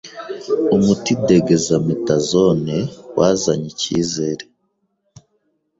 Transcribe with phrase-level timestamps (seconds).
[0.75, 2.77] Umuti dexamethasone
[3.17, 4.43] wazanye icizere